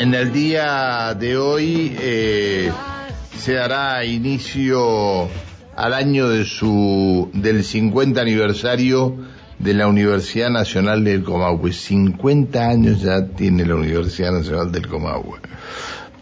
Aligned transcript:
En 0.00 0.14
el 0.14 0.32
día 0.32 1.12
de 1.18 1.36
hoy 1.36 1.96
eh, 2.00 2.70
se 3.36 3.54
dará 3.54 4.04
inicio 4.04 5.28
al 5.74 5.92
año 5.92 6.28
de 6.28 6.44
su 6.44 7.28
del 7.34 7.64
50 7.64 8.20
aniversario 8.20 9.16
de 9.58 9.74
la 9.74 9.88
Universidad 9.88 10.50
Nacional 10.50 11.02
del 11.02 11.24
Comahue. 11.24 11.72
50 11.72 12.64
años 12.64 13.02
ya 13.02 13.26
tiene 13.26 13.66
la 13.66 13.74
Universidad 13.74 14.30
Nacional 14.30 14.70
del 14.70 14.86
Comahue. 14.86 15.40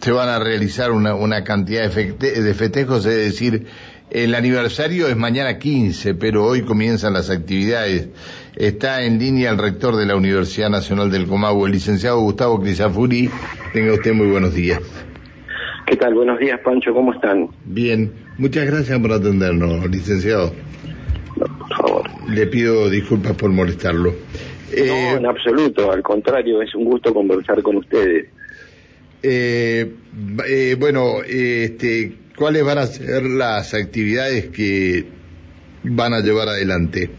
Se 0.00 0.10
van 0.10 0.30
a 0.30 0.38
realizar 0.38 0.90
una, 0.90 1.14
una 1.14 1.44
cantidad 1.44 1.92
de, 1.92 2.14
de 2.14 2.54
festejos, 2.54 3.04
es 3.04 3.16
decir, 3.16 3.66
el 4.08 4.34
aniversario 4.34 5.08
es 5.08 5.16
mañana 5.16 5.58
15, 5.58 6.14
pero 6.14 6.46
hoy 6.46 6.62
comienzan 6.62 7.12
las 7.12 7.28
actividades. 7.28 8.08
Está 8.54 9.02
en 9.02 9.18
línea 9.18 9.50
el 9.50 9.58
rector 9.58 9.96
de 9.96 10.06
la 10.06 10.16
Universidad 10.16 10.70
Nacional 10.70 11.10
del 11.10 11.26
Comahue, 11.26 11.66
el 11.66 11.72
licenciado 11.72 12.20
Gustavo 12.20 12.60
Crisafuri. 12.60 13.28
Tenga 13.76 13.92
usted 13.92 14.14
muy 14.14 14.28
buenos 14.28 14.54
días. 14.54 14.80
¿Qué 15.86 15.96
tal? 15.96 16.14
Buenos 16.14 16.38
días, 16.38 16.58
Pancho. 16.64 16.94
¿Cómo 16.94 17.12
están? 17.12 17.50
Bien. 17.66 18.10
Muchas 18.38 18.64
gracias 18.64 18.98
por 18.98 19.12
atendernos, 19.12 19.86
licenciado. 19.90 20.54
por 21.36 21.76
favor. 21.76 22.10
Le 22.26 22.46
pido 22.46 22.88
disculpas 22.88 23.34
por 23.36 23.50
molestarlo. 23.50 24.14
Eh, 24.72 24.86
no, 24.86 25.18
en 25.18 25.26
absoluto. 25.26 25.92
Al 25.92 26.00
contrario, 26.00 26.62
es 26.62 26.74
un 26.74 26.86
gusto 26.86 27.12
conversar 27.12 27.62
con 27.62 27.76
ustedes. 27.76 28.30
Eh, 29.22 29.92
eh, 30.48 30.76
bueno, 30.80 31.22
este, 31.28 32.14
¿cuáles 32.34 32.64
van 32.64 32.78
a 32.78 32.86
ser 32.86 33.24
las 33.24 33.74
actividades 33.74 34.46
que 34.46 35.04
van 35.84 36.14
a 36.14 36.20
llevar 36.20 36.48
adelante? 36.48 37.10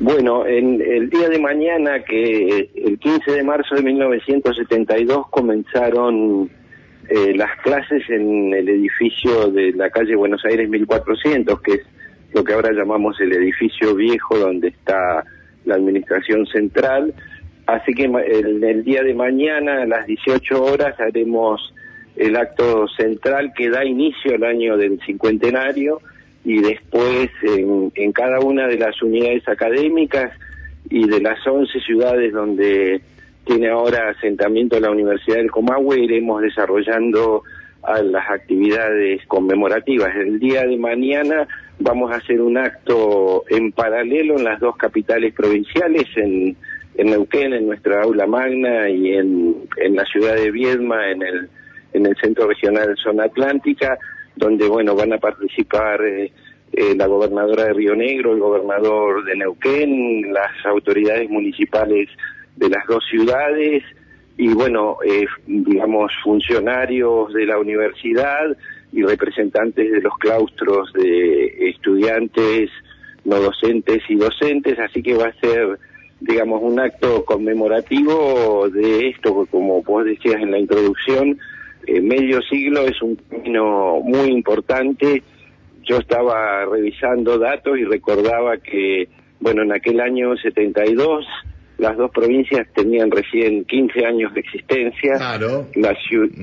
Bueno, 0.00 0.46
en 0.46 0.80
el 0.80 1.10
día 1.10 1.28
de 1.28 1.40
mañana, 1.40 2.04
que 2.04 2.70
el 2.72 3.00
15 3.00 3.32
de 3.32 3.42
marzo 3.42 3.74
de 3.74 3.82
1972 3.82 5.26
comenzaron 5.28 6.48
eh, 7.08 7.34
las 7.34 7.60
clases 7.62 8.08
en 8.08 8.54
el 8.54 8.68
edificio 8.68 9.50
de 9.50 9.72
la 9.72 9.90
calle 9.90 10.14
Buenos 10.14 10.44
Aires 10.44 10.68
1400, 10.68 11.60
que 11.62 11.72
es 11.72 11.80
lo 12.32 12.44
que 12.44 12.52
ahora 12.52 12.70
llamamos 12.70 13.20
el 13.20 13.32
edificio 13.32 13.96
viejo 13.96 14.38
donde 14.38 14.68
está 14.68 15.24
la 15.64 15.74
administración 15.74 16.46
central. 16.46 17.12
Así 17.66 17.92
que 17.92 18.04
el, 18.04 18.62
el 18.62 18.84
día 18.84 19.02
de 19.02 19.14
mañana 19.14 19.82
a 19.82 19.86
las 19.86 20.06
18 20.06 20.62
horas 20.62 20.94
haremos 21.00 21.74
el 22.14 22.36
acto 22.36 22.86
central 22.96 23.52
que 23.52 23.68
da 23.68 23.84
inicio 23.84 24.36
al 24.36 24.44
año 24.44 24.76
del 24.76 25.00
cincuentenario 25.04 26.00
y 26.44 26.60
después 26.60 27.30
en, 27.42 27.92
en, 27.94 28.12
cada 28.12 28.40
una 28.40 28.66
de 28.66 28.78
las 28.78 29.00
unidades 29.02 29.46
académicas 29.48 30.32
y 30.88 31.06
de 31.08 31.20
las 31.20 31.44
11 31.46 31.80
ciudades 31.80 32.32
donde 32.32 33.02
tiene 33.44 33.68
ahora 33.68 34.10
asentamiento 34.10 34.78
la 34.78 34.90
Universidad 34.90 35.36
del 35.36 35.50
Comahue 35.50 36.00
iremos 36.00 36.42
desarrollando 36.42 37.42
a 37.82 38.02
las 38.02 38.28
actividades 38.30 39.24
conmemorativas. 39.26 40.14
El 40.14 40.38
día 40.38 40.64
de 40.64 40.76
mañana 40.76 41.48
vamos 41.78 42.12
a 42.12 42.16
hacer 42.16 42.40
un 42.40 42.58
acto 42.58 43.44
en 43.48 43.72
paralelo 43.72 44.36
en 44.36 44.44
las 44.44 44.60
dos 44.60 44.76
capitales 44.76 45.32
provinciales, 45.34 46.06
en, 46.16 46.56
Neuquén, 46.98 47.52
en 47.52 47.66
nuestra 47.66 48.02
aula 48.02 48.26
magna, 48.26 48.90
y 48.90 49.12
en, 49.14 49.54
en 49.76 49.96
la 49.96 50.04
ciudad 50.04 50.34
de 50.34 50.50
Viedma, 50.50 51.10
en 51.10 51.22
el, 51.22 51.48
en 51.92 52.06
el 52.06 52.16
Centro 52.16 52.48
Regional 52.48 52.96
Zona 52.96 53.24
Atlántica, 53.24 53.96
donde 54.38 54.68
bueno 54.68 54.94
van 54.94 55.12
a 55.12 55.18
participar 55.18 56.00
eh, 56.02 56.32
eh, 56.72 56.94
la 56.96 57.06
gobernadora 57.06 57.64
de 57.64 57.72
Río 57.72 57.94
Negro, 57.94 58.32
el 58.32 58.40
gobernador 58.40 59.24
de 59.24 59.36
Neuquén, 59.36 60.32
las 60.32 60.64
autoridades 60.64 61.28
municipales 61.28 62.08
de 62.56 62.68
las 62.68 62.86
dos 62.86 63.04
ciudades 63.10 63.82
y 64.36 64.54
bueno, 64.54 64.98
eh, 65.04 65.26
digamos 65.46 66.12
funcionarios 66.22 67.32
de 67.32 67.46
la 67.46 67.58
universidad 67.58 68.56
y 68.92 69.02
representantes 69.02 69.90
de 69.90 70.00
los 70.00 70.16
claustros 70.18 70.92
de 70.92 71.70
estudiantes, 71.70 72.70
no 73.24 73.40
docentes 73.40 74.02
y 74.08 74.14
docentes, 74.14 74.78
así 74.78 75.02
que 75.02 75.14
va 75.14 75.26
a 75.26 75.40
ser 75.40 75.78
digamos 76.20 76.60
un 76.62 76.80
acto 76.80 77.24
conmemorativo 77.24 78.68
de 78.70 79.08
esto, 79.08 79.46
como 79.50 79.82
vos 79.82 80.04
decías 80.04 80.36
en 80.36 80.50
la 80.50 80.58
introducción, 80.58 81.38
eh, 81.86 82.00
medio 82.00 82.40
siglo 82.42 82.82
es 82.82 83.00
un 83.02 83.16
término 83.16 84.00
muy 84.00 84.30
importante. 84.30 85.22
Yo 85.84 85.96
estaba 85.96 86.64
revisando 86.66 87.38
datos 87.38 87.78
y 87.78 87.84
recordaba 87.84 88.58
que, 88.58 89.08
bueno, 89.40 89.62
en 89.62 89.72
aquel 89.72 90.00
año 90.00 90.36
72 90.36 91.24
las 91.78 91.96
dos 91.96 92.10
provincias 92.10 92.66
tenían 92.74 93.10
recién 93.10 93.64
15 93.64 94.04
años 94.04 94.34
de 94.34 94.40
existencia. 94.40 95.14
Claro. 95.14 95.66
La, 95.76 95.96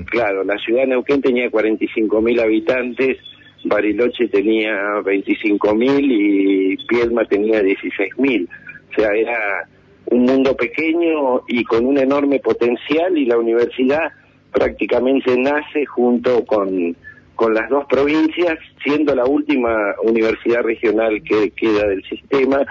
claro, 0.06 0.42
la 0.44 0.56
ciudad 0.58 0.82
de 0.82 0.88
Neuquén 0.88 1.20
tenía 1.20 1.50
45 1.50 2.22
mil 2.22 2.40
habitantes, 2.40 3.18
Bariloche 3.64 4.28
tenía 4.28 5.00
25 5.04 5.74
mil 5.74 6.10
y 6.10 6.76
Piedma 6.86 7.24
tenía 7.26 7.62
16 7.62 8.18
mil. 8.18 8.48
O 8.90 8.94
sea, 8.94 9.10
era 9.10 9.68
un 10.06 10.22
mundo 10.22 10.56
pequeño 10.56 11.42
y 11.48 11.64
con 11.64 11.84
un 11.84 11.98
enorme 11.98 12.38
potencial 12.38 13.18
y 13.18 13.26
la 13.26 13.36
universidad 13.36 14.12
prácticamente 14.56 15.36
nace 15.36 15.84
junto 15.84 16.42
con, 16.46 16.96
con 17.34 17.52
las 17.52 17.68
dos 17.68 17.84
provincias, 17.84 18.58
siendo 18.82 19.14
la 19.14 19.26
última 19.26 19.94
universidad 20.02 20.62
regional 20.62 21.22
que 21.22 21.50
queda 21.50 21.86
del 21.86 22.02
sistema, 22.04 22.64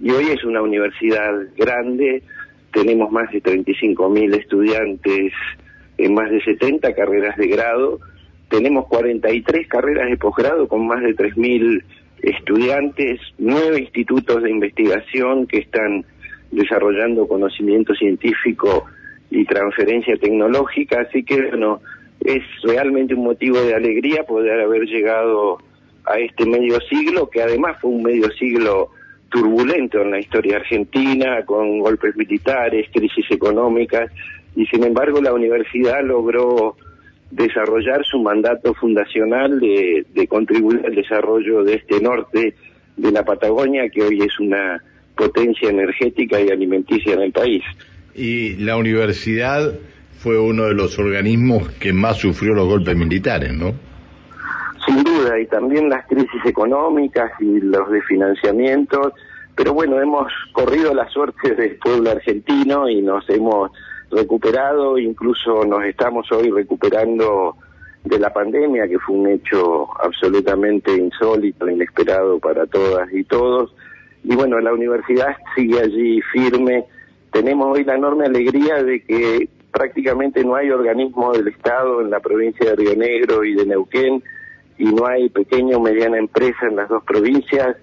y 0.00 0.10
hoy 0.10 0.30
es 0.30 0.42
una 0.42 0.60
universidad 0.62 1.32
grande, 1.56 2.24
tenemos 2.72 3.12
más 3.12 3.30
de 3.30 3.40
35 3.40 4.10
mil 4.10 4.34
estudiantes 4.34 5.32
en 5.96 6.14
más 6.14 6.28
de 6.28 6.42
70 6.42 6.92
carreras 6.94 7.36
de 7.36 7.46
grado, 7.46 8.00
tenemos 8.48 8.88
43 8.88 9.68
carreras 9.68 10.10
de 10.10 10.16
posgrado 10.16 10.66
con 10.66 10.88
más 10.88 11.02
de 11.02 11.14
3 11.14 11.36
mil 11.36 11.84
estudiantes, 12.20 13.20
nueve 13.38 13.78
institutos 13.78 14.42
de 14.42 14.50
investigación 14.50 15.46
que 15.46 15.58
están 15.58 16.04
desarrollando 16.50 17.28
conocimiento 17.28 17.94
científico 17.94 18.86
y 19.30 19.44
transferencia 19.44 20.16
tecnológica, 20.16 21.00
así 21.02 21.22
que 21.22 21.40
bueno, 21.48 21.80
es 22.24 22.42
realmente 22.62 23.14
un 23.14 23.24
motivo 23.24 23.60
de 23.60 23.74
alegría 23.74 24.24
poder 24.24 24.60
haber 24.60 24.82
llegado 24.86 25.58
a 26.04 26.18
este 26.18 26.46
medio 26.46 26.80
siglo, 26.80 27.28
que 27.28 27.42
además 27.42 27.76
fue 27.80 27.90
un 27.90 28.02
medio 28.02 28.30
siglo 28.32 28.90
turbulento 29.28 30.00
en 30.00 30.12
la 30.12 30.20
historia 30.20 30.56
argentina, 30.56 31.44
con 31.44 31.80
golpes 31.80 32.16
militares, 32.16 32.88
crisis 32.92 33.26
económicas, 33.30 34.10
y 34.56 34.64
sin 34.66 34.84
embargo 34.84 35.20
la 35.20 35.34
universidad 35.34 36.02
logró 36.02 36.76
desarrollar 37.30 38.04
su 38.06 38.22
mandato 38.22 38.72
fundacional 38.72 39.60
de, 39.60 40.06
de 40.14 40.26
contribuir 40.26 40.80
al 40.86 40.94
desarrollo 40.94 41.62
de 41.62 41.74
este 41.74 42.00
norte 42.00 42.54
de 42.96 43.12
la 43.12 43.22
Patagonia, 43.22 43.90
que 43.90 44.02
hoy 44.02 44.22
es 44.22 44.40
una 44.40 44.82
potencia 45.14 45.68
energética 45.68 46.40
y 46.40 46.48
alimenticia 46.48 47.12
en 47.12 47.20
el 47.20 47.32
país 47.32 47.62
y 48.18 48.56
la 48.56 48.76
universidad 48.76 49.72
fue 50.18 50.38
uno 50.38 50.64
de 50.64 50.74
los 50.74 50.98
organismos 50.98 51.68
que 51.78 51.92
más 51.92 52.16
sufrió 52.16 52.52
los 52.52 52.66
golpes 52.66 52.96
militares, 52.96 53.52
¿no? 53.54 53.72
Sin 54.84 55.04
duda, 55.04 55.38
y 55.38 55.46
también 55.46 55.88
las 55.88 56.04
crisis 56.06 56.44
económicas 56.44 57.30
y 57.40 57.60
los 57.60 57.88
desfinanciamientos, 57.90 59.12
pero 59.54 59.72
bueno, 59.72 60.00
hemos 60.00 60.32
corrido 60.52 60.92
la 60.92 61.08
suerte 61.08 61.54
del 61.56 61.76
pueblo 61.76 62.10
argentino 62.10 62.88
y 62.88 63.00
nos 63.02 63.28
hemos 63.30 63.70
recuperado, 64.10 64.98
incluso 64.98 65.64
nos 65.64 65.84
estamos 65.84 66.30
hoy 66.32 66.50
recuperando 66.50 67.56
de 68.04 68.18
la 68.18 68.32
pandemia, 68.32 68.88
que 68.88 68.98
fue 68.98 69.16
un 69.16 69.28
hecho 69.28 69.86
absolutamente 70.02 70.92
insólito, 70.96 71.68
inesperado 71.68 72.38
para 72.40 72.66
todas 72.66 73.12
y 73.12 73.22
todos. 73.24 73.74
Y 74.24 74.34
bueno, 74.34 74.58
la 74.60 74.72
universidad 74.72 75.36
sigue 75.54 75.78
allí 75.78 76.20
firme 76.32 76.84
tenemos 77.32 77.76
hoy 77.76 77.84
la 77.84 77.96
enorme 77.96 78.26
alegría 78.26 78.82
de 78.82 79.02
que 79.02 79.48
prácticamente 79.72 80.42
no 80.44 80.54
hay 80.54 80.70
organismo 80.70 81.32
del 81.32 81.48
Estado 81.48 82.00
en 82.00 82.10
la 82.10 82.20
provincia 82.20 82.70
de 82.70 82.76
Río 82.76 82.96
Negro 82.96 83.44
y 83.44 83.54
de 83.54 83.66
Neuquén 83.66 84.22
y 84.78 84.84
no 84.84 85.06
hay 85.06 85.28
pequeña 85.28 85.76
o 85.76 85.80
mediana 85.80 86.18
empresa 86.18 86.66
en 86.68 86.76
las 86.76 86.88
dos 86.88 87.02
provincias 87.04 87.76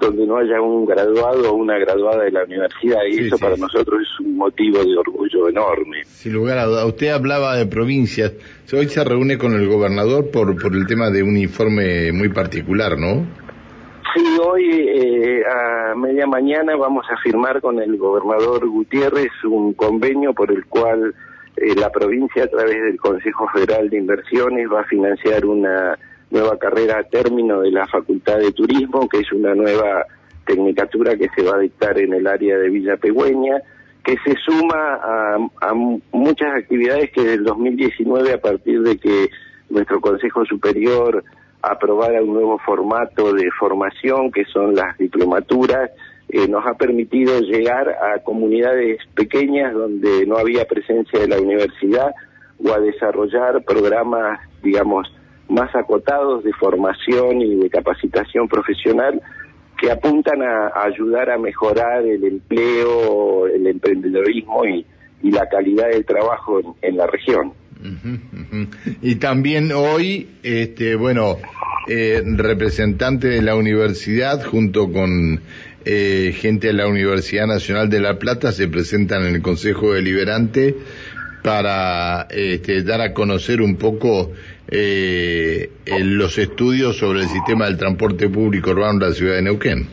donde 0.00 0.26
no 0.26 0.38
haya 0.38 0.60
un 0.60 0.86
graduado 0.86 1.52
o 1.52 1.54
una 1.54 1.78
graduada 1.78 2.24
de 2.24 2.30
la 2.30 2.44
universidad 2.44 3.00
y 3.08 3.26
eso 3.26 3.38
para 3.38 3.56
nosotros 3.56 4.00
es 4.00 4.26
un 4.26 4.36
motivo 4.36 4.82
de 4.82 4.96
orgullo 4.96 5.48
enorme. 5.48 6.04
Sin 6.04 6.32
lugar 6.32 6.58
a 6.58 6.64
duda, 6.64 6.86
usted 6.86 7.08
hablaba 7.08 7.56
de 7.56 7.66
provincias, 7.66 8.32
hoy 8.72 8.88
se 8.88 9.04
reúne 9.04 9.36
con 9.36 9.52
el 9.52 9.68
gobernador 9.68 10.30
por, 10.30 10.60
por 10.60 10.74
el 10.74 10.86
tema 10.86 11.10
de 11.10 11.22
un 11.22 11.36
informe 11.36 12.12
muy 12.12 12.30
particular, 12.30 12.98
¿no? 12.98 13.26
Sí, 14.14 14.24
hoy 14.42 14.64
eh, 14.88 15.42
a 15.46 15.94
media 15.94 16.26
mañana 16.26 16.74
vamos 16.74 17.06
a 17.10 17.16
firmar 17.18 17.60
con 17.60 17.80
el 17.80 17.96
gobernador 17.96 18.66
Gutiérrez 18.68 19.30
un 19.44 19.74
convenio 19.74 20.32
por 20.34 20.50
el 20.50 20.64
cual 20.66 21.14
eh, 21.56 21.74
la 21.76 21.90
provincia 21.90 22.44
a 22.44 22.48
través 22.48 22.82
del 22.82 22.98
Consejo 22.98 23.46
Federal 23.48 23.88
de 23.88 23.98
Inversiones 23.98 24.66
va 24.72 24.80
a 24.80 24.84
financiar 24.84 25.44
una 25.46 25.98
nueva 26.30 26.58
carrera 26.58 26.98
a 26.98 27.04
término 27.04 27.60
de 27.60 27.70
la 27.70 27.86
Facultad 27.86 28.38
de 28.38 28.52
Turismo, 28.52 29.08
que 29.08 29.18
es 29.18 29.30
una 29.32 29.54
nueva 29.54 30.06
tecnicatura 30.44 31.16
que 31.16 31.28
se 31.36 31.42
va 31.42 31.56
a 31.56 31.60
dictar 31.60 31.98
en 31.98 32.12
el 32.14 32.26
área 32.26 32.58
de 32.58 32.68
Villa 32.68 32.96
Pegüeña 32.96 33.62
que 34.04 34.16
se 34.24 34.34
suma 34.44 34.98
a, 35.60 35.74
muchas 36.12 36.54
actividades 36.54 37.10
que 37.12 37.22
del 37.22 37.44
2019, 37.44 38.32
a 38.32 38.40
partir 38.40 38.82
de 38.82 38.96
que 38.98 39.30
nuestro 39.68 40.00
Consejo 40.00 40.44
Superior 40.46 41.22
aprobara 41.62 42.22
un 42.22 42.34
nuevo 42.34 42.58
formato 42.58 43.32
de 43.32 43.50
formación, 43.58 44.30
que 44.30 44.44
son 44.46 44.74
las 44.74 44.96
diplomaturas, 44.98 45.90
eh, 46.28 46.46
nos 46.48 46.66
ha 46.66 46.74
permitido 46.74 47.40
llegar 47.40 47.88
a 47.88 48.22
comunidades 48.22 48.98
pequeñas 49.14 49.74
donde 49.74 50.26
no 50.26 50.36
había 50.36 50.64
presencia 50.64 51.18
de 51.18 51.28
la 51.28 51.40
universidad 51.40 52.10
o 52.64 52.72
a 52.72 52.78
desarrollar 52.78 53.64
programas, 53.64 54.40
digamos, 54.62 55.12
más 55.48 55.74
acotados 55.74 56.44
de 56.44 56.52
formación 56.52 57.42
y 57.42 57.56
de 57.56 57.68
capacitación 57.68 58.46
profesional 58.48 59.20
que 59.80 59.90
apuntan 59.90 60.42
a, 60.42 60.70
ayudar 60.84 61.30
a 61.30 61.38
mejorar 61.38 62.04
el 62.04 62.22
empleo, 62.24 63.46
el 63.46 63.66
emprendedorismo 63.66 64.64
y, 64.64 64.86
la 65.22 65.46
calidad 65.48 65.88
del 65.90 66.06
trabajo 66.06 66.60
en, 66.80 66.96
la 66.96 67.06
región. 67.06 67.52
Y 69.02 69.16
también 69.16 69.72
hoy, 69.72 70.28
este, 70.42 70.96
bueno, 70.96 71.38
eh, 71.88 72.22
representante 72.24 73.28
de 73.28 73.42
la 73.42 73.56
universidad 73.56 74.44
junto 74.44 74.92
con 74.92 75.40
eh, 75.84 76.32
gente 76.36 76.68
de 76.68 76.72
la 76.74 76.86
Universidad 76.86 77.46
Nacional 77.46 77.88
de 77.88 78.00
La 78.00 78.18
Plata 78.18 78.52
se 78.52 78.68
presentan 78.68 79.26
en 79.26 79.36
el 79.36 79.42
Consejo 79.42 79.94
Deliberante 79.94 80.74
para 81.42 82.26
este, 82.30 82.82
dar 82.82 83.00
a 83.00 83.14
conocer 83.14 83.62
un 83.62 83.76
poco 83.76 84.30
eh, 84.68 85.70
los 86.04 86.36
estudios 86.38 86.98
sobre 86.98 87.20
el 87.20 87.28
sistema 87.28 87.64
del 87.64 87.78
transporte 87.78 88.28
público 88.28 88.70
urbano 88.70 88.98
de 88.98 89.08
la 89.08 89.14
ciudad 89.14 89.34
de 89.36 89.42
Neuquén. 89.42 89.86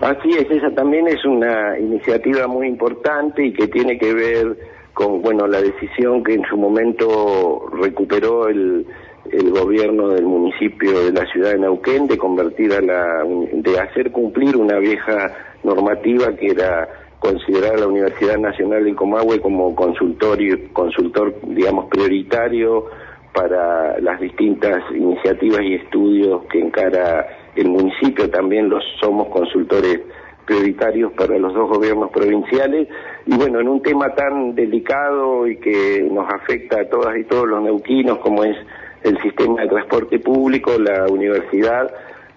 Así 0.00 0.30
es, 0.30 0.50
esa 0.50 0.74
también 0.74 1.06
es 1.06 1.24
una 1.24 1.78
iniciativa 1.78 2.48
muy 2.48 2.66
importante 2.66 3.46
y 3.46 3.52
que 3.52 3.68
tiene 3.68 3.98
que 3.98 4.12
ver 4.12 4.56
con 4.94 5.22
bueno 5.22 5.46
la 5.46 5.60
decisión 5.60 6.22
que 6.22 6.34
en 6.34 6.44
su 6.44 6.56
momento 6.56 7.68
recuperó 7.72 8.48
el, 8.48 8.86
el 9.30 9.50
gobierno 9.50 10.08
del 10.08 10.24
municipio 10.24 11.04
de 11.04 11.12
la 11.12 11.26
ciudad 11.26 11.52
de 11.52 11.58
Neuquén 11.58 12.06
de 12.06 12.18
convertir 12.18 12.72
a 12.72 12.80
la 12.80 13.24
de 13.52 13.78
hacer 13.78 14.10
cumplir 14.10 14.56
una 14.56 14.78
vieja 14.78 15.34
normativa 15.62 16.34
que 16.36 16.48
era 16.48 16.88
considerar 17.22 17.76
a 17.76 17.80
la 17.80 17.86
Universidad 17.86 18.36
Nacional 18.36 18.84
de 18.84 18.96
Comahue 18.96 19.40
como 19.40 19.74
consultorio, 19.76 20.58
consultor 20.72 21.34
digamos 21.46 21.86
prioritario 21.88 22.86
para 23.32 23.98
las 24.00 24.20
distintas 24.20 24.82
iniciativas 24.90 25.60
y 25.62 25.74
estudios 25.74 26.42
que 26.50 26.58
encara 26.58 27.26
el 27.54 27.68
municipio. 27.68 28.28
También 28.28 28.68
los 28.68 28.82
somos 29.00 29.28
consultores 29.28 30.00
prioritarios 30.44 31.12
para 31.12 31.38
los 31.38 31.54
dos 31.54 31.68
gobiernos 31.68 32.10
provinciales. 32.10 32.88
Y 33.26 33.36
bueno 33.36 33.60
en 33.60 33.68
un 33.68 33.82
tema 33.82 34.14
tan 34.14 34.54
delicado 34.54 35.46
y 35.46 35.56
que 35.58 36.08
nos 36.10 36.32
afecta 36.32 36.80
a 36.80 36.88
todas 36.88 37.16
y 37.16 37.24
todos 37.24 37.46
los 37.46 37.62
neuquinos 37.62 38.18
como 38.18 38.44
es 38.44 38.56
el 39.02 39.20
sistema 39.22 39.62
de 39.62 39.68
transporte 39.68 40.18
público, 40.18 40.78
la 40.78 41.06
universidad, 41.06 41.92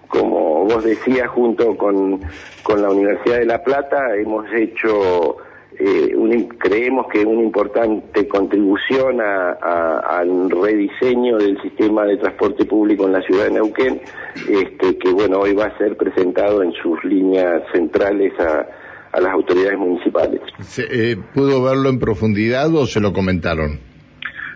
como 0.08 0.64
vos 0.64 0.84
decías, 0.84 1.28
junto 1.28 1.76
con, 1.76 2.20
con 2.62 2.82
la 2.82 2.90
Universidad 2.90 3.38
de 3.38 3.46
La 3.46 3.62
Plata, 3.62 4.16
hemos 4.16 4.46
hecho, 4.52 5.36
eh, 5.78 6.48
creemos 6.58 7.06
que 7.08 7.24
una 7.24 7.42
importante 7.42 8.26
contribución 8.28 9.20
al 9.20 10.50
rediseño 10.50 11.38
del 11.38 11.60
sistema 11.62 12.04
de 12.04 12.16
transporte 12.16 12.64
público 12.64 13.06
en 13.06 13.12
la 13.12 13.22
ciudad 13.22 13.44
de 13.44 13.52
Neuquén, 13.52 14.00
este, 14.48 14.98
que 14.98 15.12
bueno, 15.12 15.40
hoy 15.40 15.54
va 15.54 15.66
a 15.66 15.78
ser 15.78 15.96
presentado 15.96 16.62
en 16.62 16.72
sus 16.72 17.02
líneas 17.04 17.62
centrales 17.72 18.32
a, 18.40 18.66
a 19.12 19.20
las 19.20 19.32
autoridades 19.32 19.78
municipales. 19.78 20.40
Eh, 20.78 21.16
¿Pudo 21.34 21.62
verlo 21.62 21.88
en 21.88 21.98
profundidad 21.98 22.74
o 22.74 22.86
se 22.86 23.00
lo 23.00 23.12
comentaron? 23.12 23.78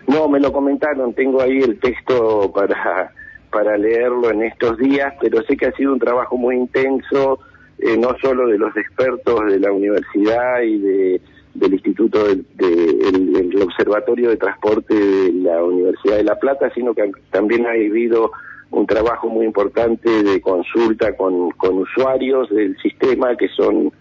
No, 0.07 0.27
me 0.27 0.39
lo 0.39 0.51
comentaron, 0.51 1.13
tengo 1.13 1.41
ahí 1.41 1.59
el 1.59 1.79
texto 1.79 2.51
para, 2.53 3.13
para 3.51 3.77
leerlo 3.77 4.31
en 4.31 4.43
estos 4.43 4.77
días, 4.77 5.13
pero 5.21 5.41
sé 5.43 5.55
que 5.55 5.67
ha 5.67 5.71
sido 5.73 5.93
un 5.93 5.99
trabajo 5.99 6.37
muy 6.37 6.55
intenso, 6.55 7.39
eh, 7.81 7.97
no 7.97 8.15
solo 8.21 8.47
de 8.47 8.57
los 8.57 8.75
expertos 8.77 9.39
de 9.47 9.59
la 9.59 9.71
universidad 9.71 10.61
y 10.61 10.77
de, 10.77 11.21
del 11.55 11.73
Instituto 11.73 12.23
del 12.25 13.61
Observatorio 13.61 14.29
de 14.29 14.37
Transporte 14.37 14.93
de 14.93 15.33
la 15.33 15.63
Universidad 15.63 16.17
de 16.17 16.23
La 16.23 16.39
Plata, 16.39 16.71
sino 16.73 16.93
que 16.93 17.11
también 17.31 17.65
ha 17.65 17.71
habido 17.71 18.31
un 18.69 18.85
trabajo 18.87 19.27
muy 19.27 19.45
importante 19.45 20.23
de 20.23 20.39
consulta 20.41 21.15
con, 21.17 21.51
con 21.51 21.79
usuarios 21.79 22.49
del 22.49 22.77
sistema, 22.77 23.35
que 23.35 23.49
son 23.49 23.91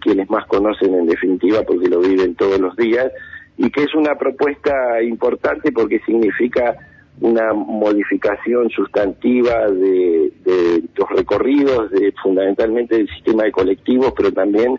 quienes 0.00 0.30
más 0.30 0.46
conocen 0.46 0.94
en 0.94 1.06
definitiva 1.06 1.62
porque 1.62 1.88
lo 1.88 2.00
viven 2.00 2.34
todos 2.34 2.58
los 2.60 2.76
días, 2.76 3.10
y 3.56 3.70
que 3.70 3.82
es 3.82 3.94
una 3.94 4.16
propuesta 4.16 5.02
importante 5.02 5.72
porque 5.72 6.00
significa 6.06 6.76
una 7.20 7.52
modificación 7.52 8.70
sustantiva 8.70 9.68
de, 9.68 10.32
los 10.94 11.08
recorridos, 11.10 11.90
de, 11.90 12.12
fundamentalmente 12.22 12.96
del 12.96 13.08
sistema 13.08 13.44
de 13.44 13.52
colectivos, 13.52 14.12
pero 14.16 14.32
también 14.32 14.78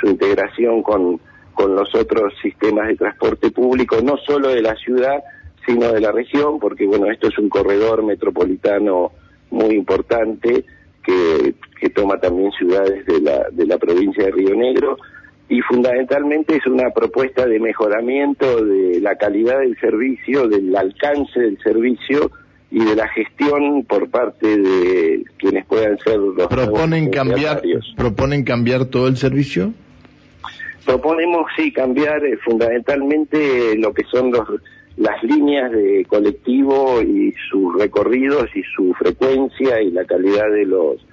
su 0.00 0.06
integración 0.06 0.82
con, 0.82 1.20
con 1.52 1.74
los 1.74 1.92
otros 1.94 2.32
sistemas 2.40 2.88
de 2.88 2.96
transporte 2.96 3.50
público, 3.50 3.96
no 4.02 4.16
solo 4.18 4.48
de 4.48 4.62
la 4.62 4.74
ciudad, 4.76 5.22
sino 5.66 5.92
de 5.92 6.00
la 6.00 6.12
región, 6.12 6.58
porque 6.58 6.86
bueno, 6.86 7.10
esto 7.10 7.28
es 7.28 7.38
un 7.38 7.48
corredor 7.48 8.04
metropolitano 8.04 9.12
muy 9.50 9.74
importante 9.74 10.64
que, 11.02 11.54
que 11.80 11.90
toma 11.90 12.18
también 12.18 12.52
ciudades 12.52 13.04
de 13.06 13.20
la, 13.20 13.48
de 13.50 13.66
la 13.66 13.78
provincia 13.78 14.24
de 14.24 14.30
Río 14.30 14.54
Negro 14.54 14.96
y 15.50 15.60
fundamentalmente 15.62 16.56
es 16.56 16.66
una 16.66 16.90
propuesta 16.90 17.44
de 17.44 17.58
mejoramiento 17.58 18.64
de 18.64 19.00
la 19.00 19.16
calidad 19.16 19.58
del 19.58 19.76
servicio, 19.80 20.46
del 20.46 20.74
alcance 20.76 21.40
del 21.40 21.58
servicio 21.58 22.30
y 22.70 22.84
de 22.84 22.94
la 22.94 23.08
gestión 23.08 23.84
por 23.84 24.08
parte 24.10 24.46
de 24.56 25.24
quienes 25.38 25.66
puedan 25.66 25.98
ser 25.98 26.18
los 26.18 26.46
proponen 26.46 27.10
cambiar 27.10 27.60
proponen 27.96 28.44
cambiar 28.44 28.84
todo 28.84 29.08
el 29.08 29.16
servicio 29.16 29.72
proponemos 30.86 31.46
sí 31.56 31.72
cambiar 31.72 32.24
eh, 32.24 32.38
fundamentalmente 32.44 33.76
lo 33.76 33.92
que 33.92 34.04
son 34.04 34.30
los 34.30 34.46
las 34.98 35.20
líneas 35.24 35.72
de 35.72 36.04
colectivo 36.08 37.02
y 37.02 37.34
sus 37.50 37.76
recorridos 37.76 38.48
y 38.54 38.62
su 38.76 38.94
frecuencia 38.94 39.82
y 39.82 39.90
la 39.90 40.04
calidad 40.04 40.48
de 40.52 40.64
los 40.64 41.04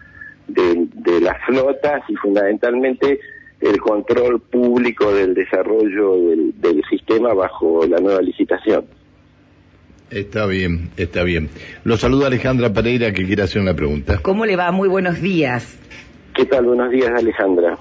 de 0.47 1.21
las 1.21 1.43
flotas 1.47 2.03
y 2.07 2.15
fundamentalmente 2.15 3.19
el 3.59 3.79
control 3.79 4.39
público 4.39 5.13
del 5.13 5.33
desarrollo 5.33 6.15
del, 6.55 6.83
sistema 6.89 7.33
bajo 7.33 7.85
la 7.85 7.99
nueva 7.99 8.21
licitación. 8.21 8.85
Está 10.09 10.45
bien, 10.45 10.89
está 10.95 11.23
bien. 11.23 11.49
Lo 11.83 11.97
saluda 11.97 12.27
Alejandra 12.27 12.71
Pereira 12.71 13.11
que 13.11 13.25
quiere 13.25 13.43
hacer 13.43 13.61
una 13.61 13.73
pregunta. 13.73 14.19
¿Cómo 14.21 14.45
le 14.45 14.55
va? 14.55 14.71
Muy 14.71 14.87
buenos 14.87 15.21
días. 15.21 15.77
¿Qué 16.33 16.45
tal? 16.45 16.65
Buenos 16.65 16.91
días, 16.91 17.09
Alejandra. 17.15 17.77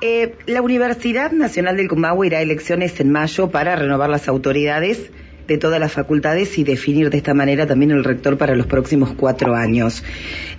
Eh, 0.00 0.34
la 0.46 0.62
Universidad 0.62 1.32
Nacional 1.32 1.76
del 1.76 1.88
Comahue 1.88 2.26
irá 2.26 2.38
a 2.38 2.42
elecciones 2.42 3.00
en 3.00 3.10
mayo 3.10 3.50
para 3.50 3.76
renovar 3.76 4.10
las 4.10 4.28
autoridades 4.28 5.10
de 5.46 5.58
todas 5.58 5.80
las 5.80 5.92
facultades 5.92 6.58
y 6.58 6.64
definir 6.64 7.08
de 7.10 7.16
esta 7.16 7.34
manera 7.34 7.66
también 7.66 7.90
el 7.90 8.04
rector 8.04 8.36
para 8.36 8.54
los 8.54 8.66
próximos 8.66 9.12
cuatro 9.16 9.54
años. 9.54 10.04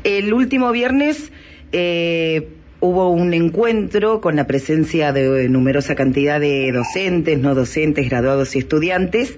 El 0.03 0.33
último 0.33 0.71
viernes 0.71 1.31
eh, 1.71 2.47
hubo 2.81 3.09
un 3.09 3.33
encuentro 3.33 4.21
con 4.21 4.35
la 4.35 4.47
presencia 4.47 5.11
de 5.11 5.49
numerosa 5.49 5.95
cantidad 5.95 6.39
de 6.39 6.71
docentes, 6.71 7.39
no 7.39 7.55
docentes, 7.55 8.09
graduados 8.09 8.55
y 8.55 8.59
estudiantes, 8.59 9.37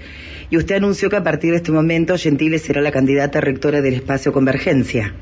y 0.50 0.58
usted 0.58 0.76
anunció 0.76 1.10
que 1.10 1.18
a 1.18 1.24
partir 1.24 1.52
de 1.52 1.58
este 1.58 1.72
momento 1.72 2.18
Gentile 2.18 2.60
será 2.60 2.82
la 2.82 2.92
candidata 2.92 3.42
rectora 3.42 3.82
del 3.82 3.96
espacio 3.96 4.32
Convergencia. 4.34 5.14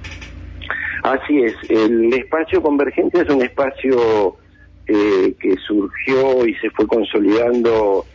Así 1.04 1.40
es, 1.44 1.56
el 1.70 2.14
espacio 2.14 2.62
Convergencia 2.62 3.22
es 3.22 3.30
un 3.30 3.42
espacio 3.42 4.38
eh, 4.88 5.34
que 5.40 5.56
surgió 5.66 6.46
y 6.46 6.56
se 6.56 6.70
fue 6.72 6.88
consolidando 6.88 8.06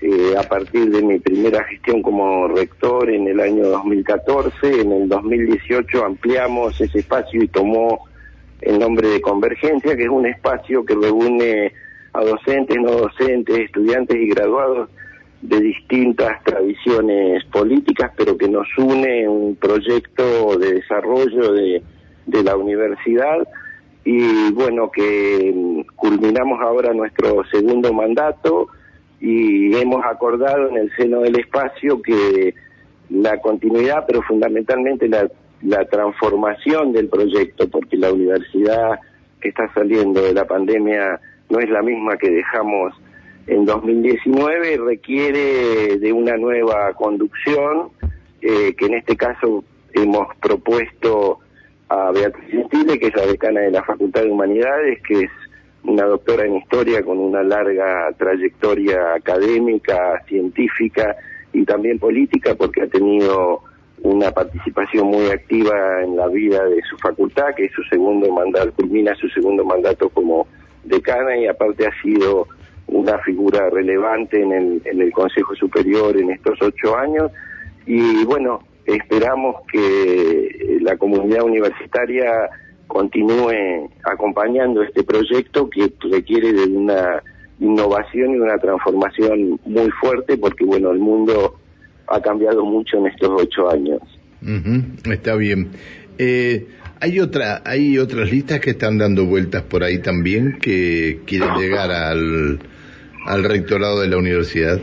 eh, 0.00 0.34
a 0.36 0.42
partir 0.42 0.90
de 0.90 1.00
mi 1.00 1.18
primera 1.18 1.64
gestión 1.64 2.02
como 2.02 2.48
rector 2.48 3.08
en 3.08 3.26
el 3.28 3.40
año 3.40 3.68
2014. 3.68 4.80
En 4.82 4.92
el 4.92 5.08
2018 5.08 6.04
ampliamos 6.04 6.78
ese 6.80 6.98
espacio 6.98 7.42
y 7.42 7.48
tomó 7.48 8.04
en 8.60 8.78
nombre 8.78 9.08
de 9.08 9.20
Convergencia, 9.20 9.96
que 9.96 10.04
es 10.04 10.08
un 10.08 10.26
espacio 10.26 10.84
que 10.84 10.94
reúne 10.94 11.72
a 12.12 12.24
docentes, 12.24 12.76
no 12.80 12.92
docentes, 12.92 13.58
estudiantes 13.58 14.16
y 14.16 14.28
graduados 14.28 14.88
de 15.42 15.60
distintas 15.60 16.42
tradiciones 16.44 17.44
políticas, 17.46 18.12
pero 18.16 18.36
que 18.38 18.48
nos 18.48 18.66
une 18.78 19.28
un 19.28 19.56
proyecto 19.56 20.56
de 20.58 20.74
desarrollo 20.74 21.52
de, 21.52 21.82
de 22.26 22.42
la 22.42 22.56
universidad. 22.56 23.46
Y 24.04 24.52
bueno, 24.52 24.90
que 24.90 25.84
culminamos 25.96 26.60
ahora 26.60 26.92
nuestro 26.92 27.44
segundo 27.50 27.92
mandato 27.92 28.68
y 29.20 29.74
hemos 29.76 30.04
acordado 30.04 30.68
en 30.68 30.76
el 30.76 30.92
seno 30.96 31.20
del 31.20 31.38
espacio 31.38 32.00
que 32.02 32.54
la 33.10 33.38
continuidad, 33.40 34.04
pero 34.06 34.22
fundamentalmente 34.22 35.08
la 35.08 35.28
la 35.62 35.84
transformación 35.86 36.92
del 36.92 37.08
proyecto, 37.08 37.68
porque 37.68 37.96
la 37.96 38.12
universidad 38.12 38.98
que 39.40 39.48
está 39.50 39.72
saliendo 39.72 40.22
de 40.22 40.34
la 40.34 40.46
pandemia 40.46 41.20
no 41.50 41.58
es 41.58 41.70
la 41.70 41.82
misma 41.82 42.16
que 42.16 42.30
dejamos 42.30 42.94
en 43.46 43.66
2019 43.66 44.78
requiere 44.78 45.98
de 45.98 46.12
una 46.12 46.36
nueva 46.36 46.92
conducción, 46.94 47.90
eh, 48.40 48.74
que 48.74 48.86
en 48.86 48.94
este 48.94 49.16
caso 49.16 49.64
hemos 49.92 50.34
propuesto 50.36 51.40
a 51.88 52.10
Beatriz 52.10 52.48
Gentile, 52.50 52.98
que 52.98 53.08
es 53.08 53.16
la 53.16 53.26
decana 53.26 53.60
de 53.60 53.70
la 53.70 53.82
Facultad 53.84 54.22
de 54.22 54.30
Humanidades, 54.30 55.02
que 55.06 55.24
es 55.24 55.30
una 55.82 56.04
doctora 56.04 56.46
en 56.46 56.56
historia 56.56 57.02
con 57.02 57.18
una 57.18 57.42
larga 57.42 58.10
trayectoria 58.16 59.14
académica, 59.14 60.22
científica 60.26 61.14
y 61.52 61.64
también 61.64 61.98
política, 61.98 62.54
porque 62.54 62.82
ha 62.82 62.86
tenido 62.86 63.62
una 64.02 64.30
participación 64.30 65.06
muy 65.06 65.26
activa 65.30 66.02
en 66.02 66.16
la 66.16 66.28
vida 66.28 66.64
de 66.64 66.82
su 66.82 66.96
facultad, 66.98 67.54
que 67.56 67.66
es 67.66 67.72
su 67.72 67.82
segundo 67.84 68.30
mandato, 68.32 68.72
culmina 68.72 69.14
su 69.14 69.28
segundo 69.28 69.64
mandato 69.64 70.08
como 70.10 70.46
decana 70.84 71.36
y 71.36 71.46
aparte 71.46 71.86
ha 71.86 72.02
sido 72.02 72.46
una 72.86 73.18
figura 73.18 73.70
relevante 73.70 74.42
en 74.42 74.52
el, 74.52 74.82
en 74.84 75.00
el 75.00 75.12
Consejo 75.12 75.54
Superior 75.54 76.16
en 76.16 76.30
estos 76.30 76.60
ocho 76.60 76.96
años. 76.96 77.30
Y 77.86 78.24
bueno, 78.24 78.60
esperamos 78.84 79.56
que 79.72 80.78
la 80.82 80.96
comunidad 80.96 81.44
universitaria 81.44 82.50
continúe 82.86 83.90
acompañando 84.04 84.82
este 84.82 85.02
proyecto 85.02 85.68
que 85.70 85.92
requiere 86.10 86.52
de 86.52 86.64
una 86.64 87.22
innovación 87.60 88.34
y 88.34 88.38
una 88.38 88.58
transformación 88.58 89.58
muy 89.64 89.90
fuerte 89.92 90.36
porque 90.36 90.64
bueno 90.64 90.90
el 90.90 90.98
mundo 90.98 91.54
ha 92.06 92.20
cambiado 92.20 92.64
mucho 92.64 92.98
en 92.98 93.06
estos 93.06 93.30
ocho 93.30 93.70
años. 93.70 94.00
está 95.10 95.36
bien. 95.36 95.70
Eh, 96.18 96.66
hay 97.00 97.20
otra, 97.20 97.62
hay 97.64 97.98
otras 97.98 98.30
listas 98.30 98.60
que 98.60 98.70
están 98.70 98.98
dando 98.98 99.26
vueltas 99.26 99.62
por 99.62 99.82
ahí 99.82 99.98
también 99.98 100.58
que 100.60 101.20
quieren 101.26 101.54
llegar 101.56 101.90
al, 101.90 102.60
al 103.26 103.44
rectorado 103.44 104.00
de 104.00 104.08
la 104.08 104.16
universidad. 104.16 104.78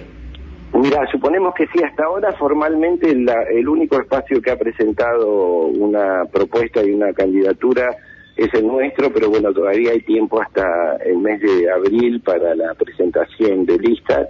Mira, 0.74 1.06
suponemos 1.12 1.54
que 1.54 1.68
sí, 1.68 1.84
hasta 1.84 2.06
ahora 2.06 2.32
formalmente 2.34 3.12
el 3.12 3.68
único 3.68 4.00
espacio 4.00 4.42
que 4.42 4.52
ha 4.52 4.58
presentado 4.58 5.66
una 5.68 6.26
propuesta 6.32 6.82
y 6.84 6.92
una 6.92 7.12
candidatura 7.14 7.90
es 8.38 8.54
el 8.54 8.66
nuestro, 8.66 9.12
pero 9.12 9.30
bueno, 9.30 9.52
todavía 9.54 9.92
hay 9.92 10.02
tiempo 10.02 10.42
hasta 10.42 10.96
el 11.06 11.18
mes 11.18 11.42
de 11.42 11.70
abril 11.70 12.22
para 12.22 12.56
la 12.56 12.74
presentación 12.74 13.66
de 13.66 13.78
listas 13.80 14.30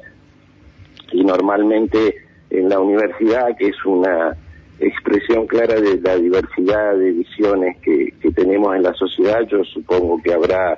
y 1.12 1.24
normalmente 1.24 2.16
en 2.52 2.70
la 2.70 2.80
universidad, 2.80 3.56
que 3.58 3.68
es 3.68 3.86
una 3.86 4.36
expresión 4.80 5.48
clara 5.48 5.80
de 5.80 6.00
la 6.02 6.16
diversidad 6.16 6.96
de 6.96 7.12
visiones 7.12 7.78
que, 7.82 8.14
tenemos 8.36 8.76
en 8.76 8.84
la 8.84 8.94
sociedad, 8.94 9.42
yo 9.48 9.64
supongo 9.66 10.22
que 10.24 10.34
habrá 10.34 10.74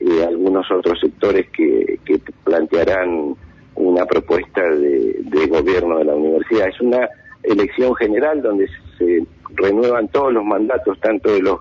eh, 0.00 0.24
algunos 0.26 0.70
otros 0.70 0.98
sectores 1.00 1.48
que, 1.50 1.98
que 2.04 2.18
plantearán 2.44 3.36
una 3.76 4.04
propuesta 4.06 4.62
de, 4.62 5.46
gobierno 5.48 5.98
de 5.98 6.04
la 6.04 6.14
universidad. 6.14 6.68
Es 6.68 6.80
una 6.80 7.08
elección 7.42 7.94
general 7.96 8.42
donde 8.42 8.66
se 8.98 9.24
renuevan 9.54 10.08
todos 10.08 10.32
los 10.32 10.44
mandatos, 10.44 10.98
tanto 11.00 11.32
de 11.32 11.42
los 11.42 11.58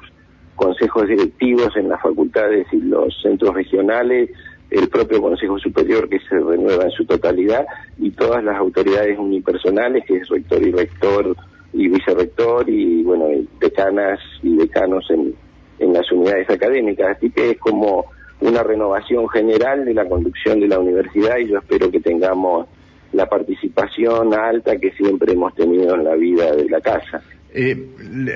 consejos 0.55 1.07
directivos 1.07 1.75
en 1.75 1.89
las 1.89 2.01
facultades 2.01 2.67
y 2.71 2.77
los 2.77 3.13
centros 3.21 3.53
regionales, 3.53 4.29
el 4.73 4.89
propio 4.89 5.21
Consejo 5.21 5.59
Superior 5.59 6.09
que 6.09 6.19
se 6.19 6.35
renueva 6.39 6.85
en 6.85 6.91
su 6.91 7.05
totalidad 7.05 7.65
y 7.99 8.11
todas 8.11 8.43
las 8.43 8.57
autoridades 8.57 9.17
unipersonales, 9.19 10.03
que 10.05 10.17
es 10.17 10.27
rector 10.27 10.61
y 10.63 10.71
rector 10.71 11.35
y 11.73 11.87
vicerrector 11.87 12.69
y, 12.69 13.03
bueno, 13.03 13.27
decanas 13.59 14.19
y 14.41 14.55
decanos 14.57 15.05
en, 15.11 15.35
en 15.79 15.93
las 15.93 16.11
unidades 16.11 16.49
académicas. 16.49 17.17
Así 17.17 17.29
que 17.29 17.51
es 17.51 17.57
como 17.59 18.05
una 18.41 18.63
renovación 18.63 19.29
general 19.29 19.85
de 19.85 19.93
la 19.93 20.05
conducción 20.05 20.59
de 20.59 20.67
la 20.67 20.79
universidad 20.79 21.37
y 21.37 21.49
yo 21.49 21.59
espero 21.59 21.91
que 21.91 21.99
tengamos 21.99 22.67
la 23.13 23.27
participación 23.27 24.33
alta 24.33 24.77
que 24.77 24.91
siempre 24.91 25.33
hemos 25.33 25.53
tenido 25.53 25.93
en 25.95 26.03
la 26.03 26.15
vida 26.15 26.51
de 26.55 26.67
la 26.67 26.81
casa. 26.81 27.21
Eh, 27.55 27.75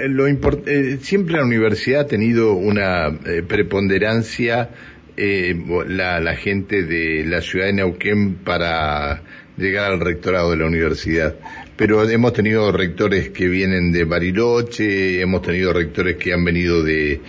lo 0.07 0.27
eh, 0.27 0.97
siempre 1.01 1.37
la 1.37 1.43
universidad 1.43 2.01
ha 2.01 2.07
tenido 2.07 2.53
una 2.53 3.07
eh, 3.07 3.41
preponderancia 3.41 4.69
la, 5.17 6.19
la, 6.19 6.35
gente 6.35 6.83
de 6.83 7.25
la 7.25 7.41
ciudad 7.41 7.65
de 7.65 7.73
Neuquén 7.73 8.35
para 8.35 9.23
llegar 9.57 9.91
al 9.91 9.99
rectorado 9.99 10.51
de 10.51 10.57
la 10.57 10.65
universidad. 10.65 11.35
Pero 11.75 12.07
hemos 12.07 12.33
tenido 12.33 12.71
rectores 12.71 13.29
que 13.29 13.47
vienen 13.47 13.91
de 13.91 14.03
Bariloche, 14.03 15.21
hemos 15.21 15.41
tenido 15.41 15.73
rectores 15.73 16.17
que 16.17 16.33
han 16.33 16.43
venido 16.45 16.83
de, 16.83 17.21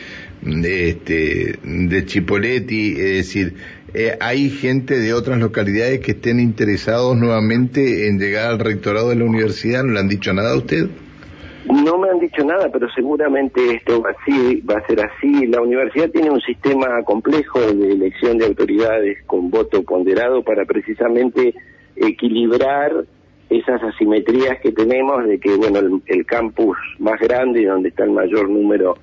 de, 0.43 0.89
este, 0.91 1.59
de 1.63 2.07
Chipoleti, 2.07 2.93
es 2.93 3.27
decir, 3.27 3.55
eh, 3.95 4.17
hay 4.21 4.51
gente 4.51 4.99
de 4.99 5.15
otras 5.15 5.39
localidades 5.39 6.01
que 6.01 6.13
estén 6.13 6.41
interesados 6.41 7.17
nuevamente 7.17 8.09
en 8.09 8.19
llegar 8.19 8.51
al 8.51 8.59
rectorado 8.59 9.11
de 9.11 9.17
la 9.17 9.25
universidad, 9.25 9.83
¿no 9.83 9.93
le 9.93 10.01
han 10.01 10.09
dicho 10.09 10.33
nada 10.33 10.53
a 10.53 10.57
usted? 10.57 10.89
No 11.71 11.99
me 11.99 12.09
han 12.09 12.19
dicho 12.19 12.43
nada, 12.45 12.71
pero 12.73 12.89
seguramente 12.91 13.75
esto 13.75 14.01
va, 14.01 14.11
va 14.11 14.79
a 14.79 14.87
ser 14.87 15.01
así. 15.05 15.47
La 15.47 15.61
universidad 15.61 16.11
tiene 16.11 16.31
un 16.31 16.41
sistema 16.41 17.03
complejo 17.05 17.61
de 17.61 17.93
elección 17.93 18.39
de 18.39 18.47
autoridades 18.47 19.19
con 19.27 19.51
voto 19.51 19.83
ponderado 19.83 20.43
para 20.43 20.65
precisamente 20.65 21.55
equilibrar 21.97 23.05
esas 23.51 23.83
asimetrías 23.83 24.61
que 24.61 24.73
tenemos 24.73 25.27
de 25.27 25.39
que, 25.41 25.57
bueno, 25.57 25.79
el, 25.79 26.03
el 26.07 26.27
campus 26.27 26.77
más 26.99 27.19
grande, 27.21 27.67
donde 27.67 27.91
está 27.91 28.05
el 28.05 28.13
mayor 28.13 28.49
número 28.49 28.97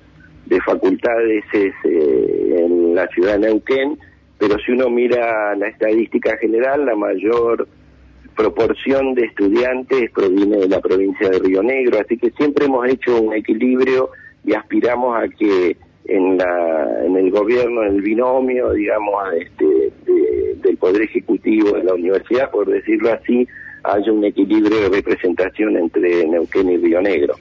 de 0.46 0.60
facultades 0.60 1.44
es 1.52 1.74
eh, 1.84 2.56
en 2.58 2.94
la 2.94 3.06
ciudad 3.08 3.34
de 3.34 3.48
Neuquén, 3.48 3.98
pero 4.38 4.58
si 4.58 4.72
uno 4.72 4.88
mira 4.88 5.54
la 5.56 5.68
estadística 5.68 6.36
general, 6.38 6.86
la 6.86 6.94
mayor 6.94 7.66
proporción 8.36 9.14
de 9.14 9.24
estudiantes 9.24 10.10
proviene 10.12 10.58
de 10.58 10.68
la 10.68 10.80
provincia 10.80 11.28
de 11.30 11.38
Río 11.38 11.62
Negro, 11.62 11.98
así 11.98 12.16
que 12.18 12.30
siempre 12.32 12.66
hemos 12.66 12.86
hecho 12.86 13.20
un 13.20 13.34
equilibrio 13.34 14.10
y 14.44 14.54
aspiramos 14.54 15.16
a 15.16 15.28
que 15.28 15.76
en, 16.04 16.36
la, 16.36 17.04
en 17.04 17.16
el 17.16 17.30
gobierno, 17.30 17.82
en 17.82 17.96
el 17.96 18.02
binomio, 18.02 18.72
digamos, 18.72 19.14
este, 19.40 19.92
del 20.62 20.76
Poder 20.76 21.02
Ejecutivo 21.02 21.72
de 21.72 21.84
la 21.84 21.94
universidad, 21.94 22.50
por 22.50 22.68
decirlo 22.68 23.12
así, 23.12 23.48
haya 23.82 24.12
un 24.12 24.24
equilibrio 24.24 24.80
de 24.82 24.88
representación 24.88 25.76
entre 25.76 26.26
Neuquén 26.26 26.70
y 26.70 26.76
Río 26.76 27.00
Negro. 27.00 27.34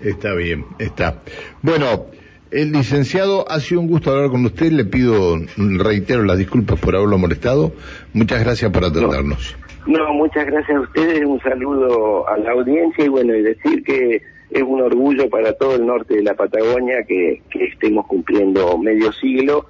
Está 0.00 0.34
bien, 0.34 0.64
está. 0.78 1.20
Bueno, 1.60 2.06
el 2.50 2.72
licenciado, 2.72 3.50
ha 3.50 3.60
sido 3.60 3.80
un 3.80 3.88
gusto 3.88 4.10
hablar 4.10 4.30
con 4.30 4.44
usted. 4.44 4.72
Le 4.72 4.84
pido, 4.84 5.36
reitero 5.56 6.24
las 6.24 6.38
disculpas 6.38 6.78
por 6.78 6.96
haberlo 6.96 7.18
molestado. 7.18 7.72
Muchas 8.12 8.42
gracias 8.42 8.70
por 8.70 8.84
atendernos. 8.84 9.56
No, 9.86 10.12
muchas 10.12 10.46
gracias 10.46 10.76
a 10.76 10.80
ustedes. 10.80 11.24
Un 11.24 11.40
saludo 11.40 12.28
a 12.28 12.36
la 12.38 12.52
audiencia 12.52 13.04
y 13.04 13.08
bueno, 13.08 13.32
decir 13.32 13.82
que 13.84 14.22
es 14.50 14.62
un 14.62 14.82
orgullo 14.82 15.28
para 15.30 15.52
todo 15.52 15.76
el 15.76 15.86
norte 15.86 16.16
de 16.16 16.22
la 16.22 16.34
Patagonia 16.34 17.04
que, 17.06 17.42
que 17.50 17.66
estemos 17.66 18.06
cumpliendo 18.06 18.76
medio 18.78 19.12
siglo, 19.12 19.66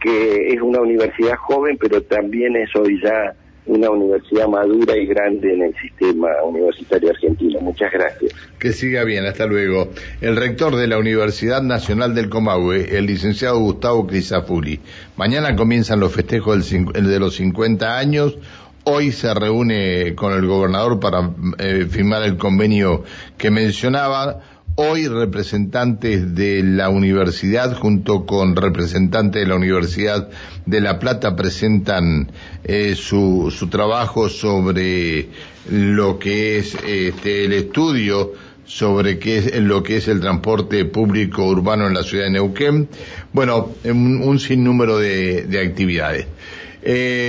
que 0.00 0.48
es 0.48 0.60
una 0.60 0.80
universidad 0.80 1.36
joven, 1.36 1.76
pero 1.80 2.02
también 2.02 2.56
es 2.56 2.74
hoy 2.76 3.00
ya 3.02 3.34
una 3.66 3.90
universidad 3.90 4.48
madura 4.48 4.96
y 4.96 5.06
grande 5.06 5.54
en 5.54 5.62
el 5.62 5.74
sistema 5.80 6.28
universitario 6.44 7.10
argentino. 7.10 7.60
Muchas 7.60 7.92
gracias. 7.92 8.32
Que 8.58 8.72
siga 8.72 9.04
bien, 9.04 9.24
hasta 9.24 9.46
luego. 9.46 9.90
El 10.20 10.36
rector 10.36 10.76
de 10.76 10.88
la 10.88 10.98
Universidad 10.98 11.62
Nacional 11.62 12.14
del 12.14 12.28
Comahue, 12.28 12.96
el 12.96 13.06
licenciado 13.06 13.58
Gustavo 13.60 14.06
Crisafuli. 14.06 14.80
Mañana 15.16 15.54
comienzan 15.54 16.00
los 16.00 16.12
festejos 16.12 16.70
de 16.70 17.18
los 17.20 17.36
50 17.36 17.98
años. 17.98 18.36
Hoy 18.84 19.12
se 19.12 19.32
reúne 19.32 20.16
con 20.16 20.32
el 20.32 20.44
gobernador 20.44 20.98
para 20.98 21.30
eh, 21.58 21.86
firmar 21.88 22.24
el 22.24 22.36
convenio 22.36 23.04
que 23.38 23.52
mencionaba 23.52 24.40
Hoy 24.74 25.06
representantes 25.06 26.34
de 26.34 26.62
la 26.62 26.88
universidad 26.88 27.76
junto 27.76 28.24
con 28.24 28.56
representantes 28.56 29.42
de 29.42 29.46
la 29.46 29.56
Universidad 29.56 30.30
de 30.64 30.80
La 30.80 30.98
Plata 30.98 31.36
presentan 31.36 32.32
eh, 32.64 32.94
su, 32.94 33.52
su, 33.54 33.68
trabajo 33.68 34.30
sobre 34.30 35.28
lo 35.70 36.18
que 36.18 36.56
es 36.56 36.74
este, 36.86 37.44
el 37.44 37.52
estudio 37.52 38.32
sobre 38.64 39.18
qué 39.18 39.38
es 39.38 39.60
lo 39.60 39.82
que 39.82 39.96
es 39.96 40.08
el 40.08 40.20
transporte 40.20 40.86
público 40.86 41.46
urbano 41.46 41.86
en 41.86 41.92
la 41.92 42.02
ciudad 42.02 42.24
de 42.24 42.30
Neuquén. 42.30 42.88
Bueno, 43.34 43.72
un, 43.84 44.22
un 44.22 44.38
sinnúmero 44.38 44.96
de, 44.96 45.42
de 45.42 45.60
actividades. 45.60 46.26
Eh, 46.84 47.28